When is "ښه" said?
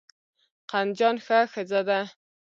1.25-1.39